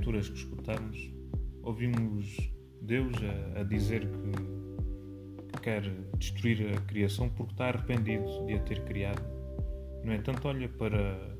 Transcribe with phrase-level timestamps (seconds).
[0.00, 1.12] que escutamos,
[1.62, 2.50] ouvimos
[2.80, 3.14] Deus
[3.54, 5.82] a, a dizer que, que quer
[6.16, 9.22] destruir a criação porque está arrependido de a ter criado.
[10.02, 11.36] No entanto, olha para,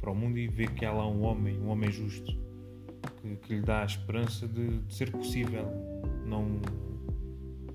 [0.00, 2.32] para o mundo e vê que há lá um homem, um homem justo,
[3.20, 5.66] que, que lhe dá a esperança de, de, ser possível
[6.24, 6.60] não,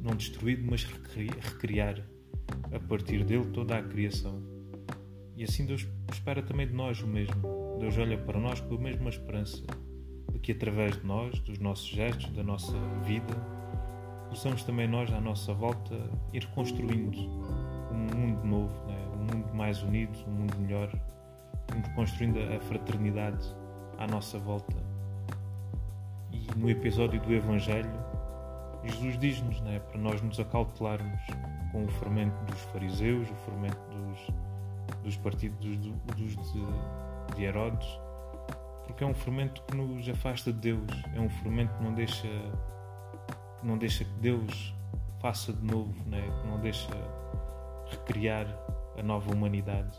[0.01, 2.07] não destruído, mas recriar
[2.73, 4.41] a partir dele toda a criação.
[5.35, 7.77] E assim Deus espera também de nós o mesmo.
[7.79, 9.61] Deus olha para nós com a mesma esperança
[10.35, 13.33] de que através de nós, dos nossos gestos, da nossa vida,
[14.29, 15.95] possamos também nós, à nossa volta,
[16.33, 17.17] ir construindo
[17.91, 18.97] um mundo novo, né?
[19.13, 20.91] um mundo mais unido, um mundo melhor,
[21.69, 23.55] irmos construindo a fraternidade
[23.97, 24.75] à nossa volta.
[26.31, 27.89] E no episódio do Evangelho,
[28.83, 31.21] Jesus diz-nos né, para nós nos acautelarmos
[31.71, 34.35] com o fermento dos fariseus, o fermento dos
[35.03, 35.79] dos partidos dos,
[36.35, 37.87] de, de Herodes,
[38.85, 42.27] porque é um fermento que nos afasta de Deus, é um fermento que não deixa
[43.59, 44.73] que não deixa que Deus
[45.21, 46.21] faça de novo, né?
[46.21, 46.89] que não deixa
[47.89, 48.47] recriar
[48.97, 49.97] a nova humanidade.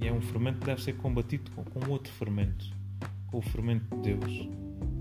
[0.00, 2.64] E é um fermento que deve ser combatido com, com outro fermento,
[3.28, 4.48] com o fermento de Deus.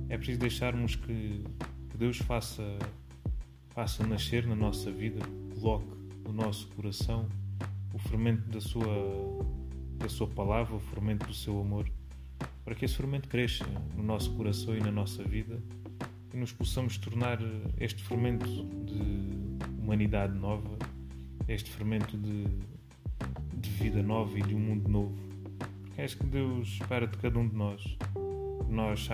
[0.10, 1.44] É preciso deixarmos que,
[1.90, 2.64] que Deus faça,
[3.70, 5.20] faça nascer na nossa vida,
[5.54, 7.28] coloque no nosso coração
[7.94, 8.86] o fermento da sua,
[9.98, 11.90] da sua palavra, o fermento do seu amor,
[12.68, 13.64] para que esse fermento cresça
[13.96, 15.58] no nosso coração e na nossa vida
[16.34, 17.40] e nos possamos tornar
[17.80, 18.46] este fermento
[18.84, 20.78] de humanidade nova,
[21.48, 22.44] este fermento de,
[23.54, 25.18] de vida nova e de um mundo novo.
[25.86, 27.82] Porque é isso que Deus espera de cada um de nós.
[28.68, 29.08] Nós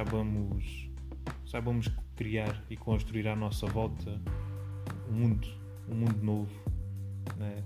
[1.45, 4.19] saibamos criar e construir à nossa volta
[5.07, 5.47] um mundo,
[5.87, 6.51] um mundo novo.
[7.37, 7.63] Né?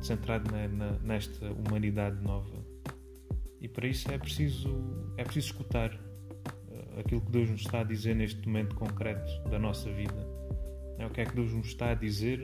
[0.00, 2.71] centrado na, na, nesta humanidade nova.
[3.62, 4.68] E para isso é preciso,
[5.16, 9.56] é preciso escutar uh, aquilo que Deus nos está a dizer neste momento concreto da
[9.56, 10.26] nossa vida.
[10.98, 12.42] É o que é que Deus nos está a dizer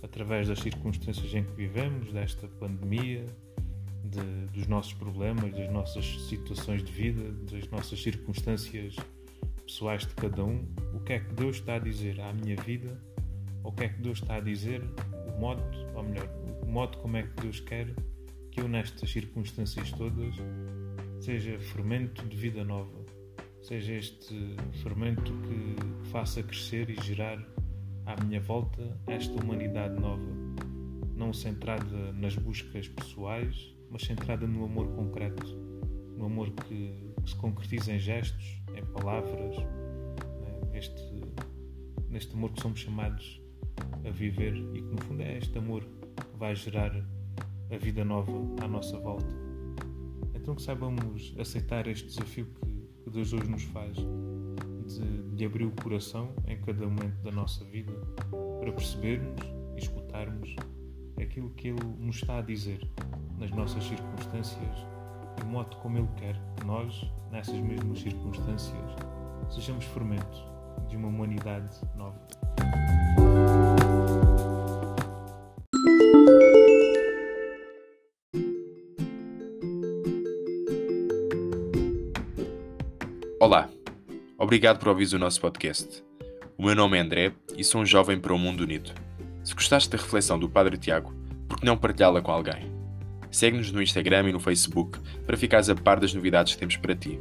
[0.00, 3.26] através das circunstâncias em que vivemos, desta pandemia,
[4.04, 8.94] de, dos nossos problemas, das nossas situações de vida, das nossas circunstâncias
[9.66, 10.64] pessoais de cada um.
[10.94, 12.96] O que é que Deus está a dizer à minha vida?
[13.64, 14.82] Ou o que é que Deus está a dizer?
[15.34, 15.64] O modo,
[15.96, 16.28] ou melhor,
[16.64, 17.88] modo como é que Deus quer
[18.54, 20.36] que eu, nestas circunstâncias todas,
[21.20, 23.04] seja fermento de vida nova,
[23.60, 27.44] seja este fermento que faça crescer e gerar
[28.06, 30.22] à minha volta esta humanidade nova,
[31.16, 35.44] não centrada nas buscas pessoais, mas centrada no amor concreto,
[36.16, 36.94] no amor que,
[37.24, 40.70] que se concretiza em gestos, em palavras, né?
[40.72, 41.22] neste,
[42.08, 43.42] neste amor que somos chamados
[44.04, 45.84] a viver e que no fundo é este amor
[46.38, 47.04] vai gerar
[47.74, 49.26] a vida nova à nossa volta.
[50.34, 55.70] Então que saibamos aceitar este desafio que, Deus hoje nos faz de, de abrir o
[55.70, 57.92] coração em cada momento da nossa vida
[58.60, 59.40] para percebermos
[59.76, 60.56] e escutarmos
[61.20, 62.80] aquilo que Ele nos está a dizer
[63.38, 64.86] nas nossas circunstâncias
[65.38, 68.90] e o modo como Ele quer que nós, nessas mesmas circunstâncias,
[69.50, 70.42] sejamos fermento
[70.88, 72.18] de uma humanidade nova.
[83.40, 83.68] Olá,
[84.38, 86.04] obrigado por ouvir o nosso podcast.
[86.56, 88.92] O meu nome é André e sou um jovem para o mundo unido.
[89.42, 91.12] Se gostaste da reflexão do Padre Tiago,
[91.48, 92.72] por que não partilhá-la com alguém?
[93.30, 96.94] Segue-nos no Instagram e no Facebook para ficares a par das novidades que temos para
[96.94, 97.20] ti.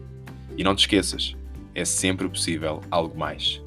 [0.55, 1.35] E não te esqueças,
[1.73, 3.59] é sempre possível algo mais.